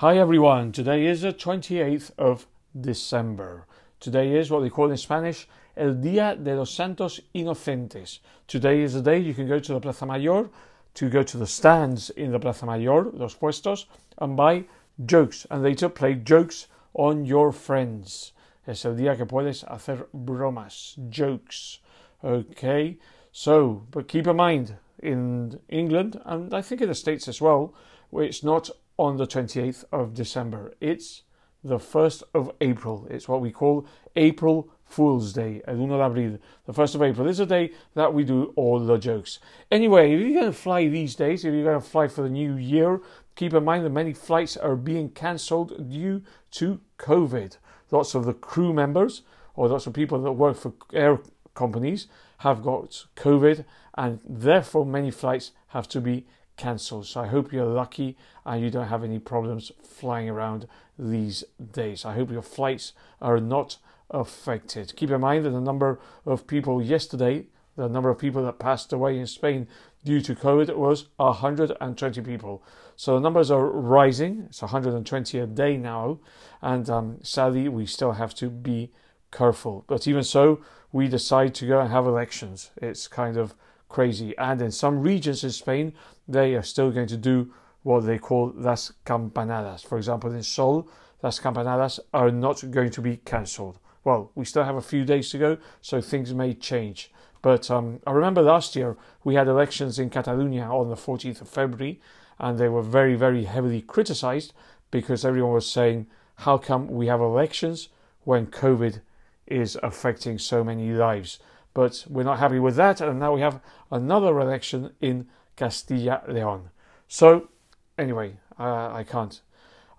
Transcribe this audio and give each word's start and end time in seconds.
Hi 0.00 0.18
everyone, 0.18 0.72
today 0.72 1.06
is 1.06 1.22
the 1.22 1.32
28th 1.32 2.10
of 2.18 2.46
December. 2.78 3.66
Today 3.98 4.36
is 4.36 4.50
what 4.50 4.60
they 4.60 4.68
call 4.68 4.90
in 4.90 4.98
Spanish 4.98 5.48
El 5.74 5.94
Día 5.94 6.36
de 6.36 6.54
los 6.54 6.70
Santos 6.70 7.18
Inocentes. 7.34 8.18
Today 8.46 8.82
is 8.82 8.92
the 8.92 9.00
day 9.00 9.18
you 9.18 9.32
can 9.32 9.48
go 9.48 9.58
to 9.58 9.72
the 9.72 9.80
Plaza 9.80 10.04
Mayor 10.04 10.50
to 10.92 11.08
go 11.08 11.22
to 11.22 11.38
the 11.38 11.46
stands 11.46 12.10
in 12.10 12.30
the 12.30 12.38
Plaza 12.38 12.66
Mayor, 12.66 13.04
los 13.14 13.34
puestos, 13.36 13.86
and 14.18 14.36
buy 14.36 14.64
jokes 15.06 15.46
and 15.50 15.62
later 15.62 15.88
play 15.88 16.14
jokes 16.14 16.66
on 16.92 17.24
your 17.24 17.50
friends. 17.50 18.32
Es 18.66 18.84
el 18.84 18.96
día 18.96 19.16
que 19.16 19.24
puedes 19.24 19.64
hacer 19.64 20.08
bromas, 20.14 20.98
jokes. 21.08 21.78
Okay, 22.22 22.98
so, 23.32 23.86
but 23.90 24.08
keep 24.08 24.26
in 24.26 24.36
mind, 24.36 24.76
in 25.02 25.58
England, 25.70 26.20
and 26.26 26.52
I 26.52 26.60
think 26.60 26.82
in 26.82 26.88
the 26.88 26.94
States 26.94 27.28
as 27.28 27.40
well, 27.40 27.72
it's 28.12 28.44
not 28.44 28.68
on 28.98 29.16
the 29.16 29.26
28th 29.26 29.84
of 29.92 30.14
December. 30.14 30.72
It's 30.80 31.22
the 31.62 31.78
1st 31.78 32.22
of 32.34 32.50
April. 32.60 33.06
It's 33.10 33.28
what 33.28 33.40
we 33.40 33.50
call 33.50 33.86
April 34.14 34.70
Fool's 34.84 35.32
Day, 35.32 35.62
el 35.66 35.76
1 35.76 35.88
de 35.88 35.94
abril, 35.94 36.38
the 36.64 36.72
1st 36.72 36.94
of 36.94 37.02
April. 37.02 37.26
This 37.26 37.36
is 37.36 37.40
a 37.40 37.46
day 37.46 37.72
that 37.94 38.14
we 38.14 38.24
do 38.24 38.52
all 38.56 38.78
the 38.78 38.98
jokes. 38.98 39.40
Anyway, 39.70 40.12
if 40.12 40.20
you're 40.20 40.40
going 40.40 40.52
to 40.52 40.58
fly 40.58 40.86
these 40.86 41.16
days, 41.16 41.44
if 41.44 41.52
you're 41.52 41.64
going 41.64 41.80
to 41.80 41.86
fly 41.86 42.06
for 42.08 42.22
the 42.22 42.30
new 42.30 42.56
year, 42.56 43.00
keep 43.34 43.52
in 43.52 43.64
mind 43.64 43.84
that 43.84 43.90
many 43.90 44.12
flights 44.12 44.56
are 44.56 44.76
being 44.76 45.10
cancelled 45.10 45.90
due 45.90 46.22
to 46.52 46.80
COVID. 46.98 47.56
Lots 47.90 48.14
of 48.14 48.24
the 48.24 48.34
crew 48.34 48.72
members 48.72 49.22
or 49.54 49.68
lots 49.68 49.86
of 49.86 49.92
people 49.92 50.20
that 50.22 50.32
work 50.32 50.56
for 50.56 50.72
air 50.92 51.18
companies 51.54 52.06
have 52.38 52.62
got 52.62 53.06
COVID, 53.16 53.64
and 53.96 54.20
therefore 54.28 54.84
many 54.84 55.10
flights 55.10 55.52
have 55.68 55.88
to 55.88 56.00
be 56.00 56.26
cancelled. 56.56 57.06
So 57.06 57.20
I 57.20 57.26
hope 57.26 57.52
you're 57.52 57.64
lucky 57.64 58.16
and 58.44 58.62
you 58.62 58.70
don't 58.70 58.88
have 58.88 59.04
any 59.04 59.18
problems 59.18 59.72
flying 59.82 60.28
around 60.28 60.66
these 60.98 61.44
days. 61.72 62.04
I 62.04 62.14
hope 62.14 62.30
your 62.30 62.42
flights 62.42 62.92
are 63.20 63.40
not 63.40 63.78
affected. 64.10 64.94
Keep 64.96 65.10
in 65.10 65.20
mind 65.20 65.44
that 65.44 65.50
the 65.50 65.60
number 65.60 66.00
of 66.24 66.46
people 66.46 66.82
yesterday, 66.82 67.46
the 67.76 67.88
number 67.88 68.08
of 68.08 68.18
people 68.18 68.44
that 68.44 68.58
passed 68.58 68.92
away 68.92 69.18
in 69.18 69.26
Spain 69.26 69.66
due 70.04 70.20
to 70.20 70.34
COVID 70.34 70.74
was 70.76 71.08
120 71.16 72.20
people. 72.22 72.62
So 72.94 73.14
the 73.14 73.20
numbers 73.20 73.50
are 73.50 73.66
rising. 73.66 74.44
It's 74.48 74.62
120 74.62 75.38
a 75.38 75.46
day 75.46 75.76
now, 75.76 76.20
and 76.62 76.88
um, 76.88 77.18
sadly 77.22 77.68
we 77.68 77.84
still 77.86 78.12
have 78.12 78.34
to 78.36 78.48
be 78.48 78.92
careful. 79.30 79.84
But 79.86 80.06
even 80.08 80.22
so, 80.22 80.60
we 80.92 81.08
decide 81.08 81.54
to 81.56 81.66
go 81.66 81.80
and 81.80 81.90
have 81.90 82.06
elections. 82.06 82.70
It's 82.80 83.08
kind 83.08 83.36
of 83.36 83.54
crazy. 83.88 84.36
And 84.38 84.60
in 84.60 84.70
some 84.70 85.00
regions 85.00 85.44
in 85.44 85.50
Spain, 85.50 85.92
they 86.26 86.54
are 86.54 86.62
still 86.62 86.90
going 86.90 87.06
to 87.08 87.16
do 87.16 87.52
what 87.82 88.00
they 88.00 88.18
call 88.18 88.52
las 88.56 88.92
campanadas. 89.04 89.86
For 89.86 89.96
example, 89.96 90.32
in 90.32 90.42
Sol, 90.42 90.88
las 91.22 91.38
campanadas 91.38 92.00
are 92.12 92.30
not 92.30 92.70
going 92.70 92.90
to 92.90 93.00
be 93.00 93.18
cancelled. 93.18 93.78
Well, 94.02 94.30
we 94.34 94.44
still 94.44 94.64
have 94.64 94.76
a 94.76 94.82
few 94.82 95.04
days 95.04 95.30
to 95.30 95.38
go, 95.38 95.58
so 95.80 96.00
things 96.00 96.34
may 96.34 96.54
change. 96.54 97.10
But 97.42 97.70
um, 97.70 98.00
I 98.06 98.10
remember 98.10 98.42
last 98.42 98.74
year 98.74 98.96
we 99.22 99.34
had 99.34 99.46
elections 99.46 99.98
in 99.98 100.10
Catalonia 100.10 100.64
on 100.64 100.88
the 100.88 100.96
14th 100.96 101.40
of 101.40 101.48
February, 101.48 102.00
and 102.38 102.58
they 102.58 102.68
were 102.68 102.82
very, 102.82 103.14
very 103.14 103.44
heavily 103.44 103.82
criticised 103.82 104.52
because 104.90 105.24
everyone 105.24 105.52
was 105.52 105.70
saying, 105.70 106.06
How 106.36 106.58
come 106.58 106.88
we 106.88 107.06
have 107.06 107.20
elections 107.20 107.88
when 108.24 108.46
COVID 108.46 109.00
is 109.46 109.78
affecting 109.82 110.38
so 110.38 110.64
many 110.64 110.90
lives? 110.90 111.38
But 111.76 112.06
we're 112.08 112.22
not 112.22 112.38
happy 112.38 112.58
with 112.58 112.76
that, 112.76 113.02
and 113.02 113.20
now 113.20 113.34
we 113.34 113.42
have 113.42 113.60
another 113.92 114.40
election 114.40 114.92
in 114.98 115.26
Castilla 115.56 116.22
Leon. 116.26 116.70
So, 117.06 117.50
anyway, 117.98 118.38
uh, 118.58 118.94
I 118.94 119.04
can't, 119.04 119.42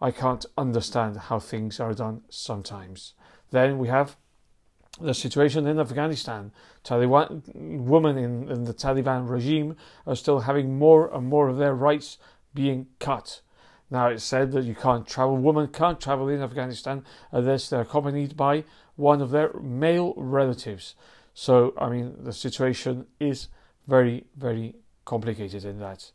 I 0.02 0.10
can't 0.10 0.44
understand 0.58 1.18
how 1.18 1.38
things 1.38 1.80
are 1.80 1.94
done 1.94 2.22
sometimes. 2.30 3.14
Then 3.52 3.78
we 3.78 3.90
have 3.90 4.16
the 5.00 5.14
situation 5.14 5.68
in 5.68 5.80
Afghanistan. 5.80 6.52
Taliban 6.84 7.44
women 7.54 8.18
in, 8.18 8.50
in 8.50 8.64
the 8.64 8.74
Taliban 8.74 9.30
regime 9.30 9.76
are 10.08 10.16
still 10.16 10.40
having 10.40 10.80
more 10.80 11.14
and 11.14 11.28
more 11.28 11.48
of 11.48 11.58
their 11.58 11.76
rights 11.76 12.18
being 12.56 12.88
cut. 12.98 13.42
Now 13.92 14.08
it's 14.08 14.24
said 14.24 14.52
that 14.54 14.64
you 14.64 14.74
can't 14.74 15.06
travel, 15.06 15.38
women 15.38 15.68
can't 15.68 16.02
travel 16.02 16.28
in 16.28 16.42
Afghanistan 16.42 17.06
unless 17.32 17.70
they're 17.70 17.82
accompanied 17.82 18.36
by 18.36 18.64
one 18.96 19.22
of 19.22 19.30
their 19.30 19.54
male 19.60 20.16
relatives. 20.18 20.96
So 21.40 21.76
I 21.78 21.88
mean 21.90 22.16
the 22.24 22.34
situation 22.34 23.06
is 23.20 23.50
very, 23.88 24.26
very 24.36 24.74
complicated 25.06 25.66
in 25.66 25.78
that 25.80 26.12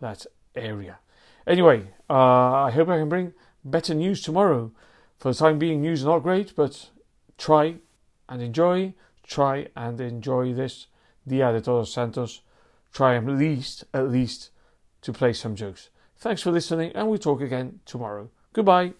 that 0.00 0.26
area. 0.54 0.98
Anyway, 1.46 1.94
uh, 2.10 2.66
I 2.66 2.70
hope 2.72 2.90
I 2.90 2.98
can 2.98 3.08
bring 3.08 3.32
better 3.64 3.94
news 3.94 4.20
tomorrow. 4.20 4.72
For 5.18 5.32
the 5.32 5.38
time 5.38 5.58
being, 5.58 5.80
news 5.80 6.04
not 6.04 6.18
great, 6.18 6.54
but 6.54 6.90
try 7.38 7.76
and 8.28 8.42
enjoy, 8.42 8.92
try 9.26 9.68
and 9.74 9.98
enjoy 9.98 10.52
this 10.52 10.88
Dia 11.26 11.52
de 11.52 11.62
Todos 11.62 11.90
Santos. 11.90 12.42
Try 12.92 13.16
at 13.16 13.24
least, 13.24 13.84
at 13.94 14.10
least, 14.10 14.50
to 15.00 15.10
play 15.10 15.32
some 15.32 15.56
jokes. 15.56 15.88
Thanks 16.18 16.42
for 16.42 16.50
listening, 16.50 16.92
and 16.94 17.08
we 17.08 17.16
talk 17.16 17.40
again 17.40 17.80
tomorrow. 17.86 18.28
Goodbye. 18.52 18.92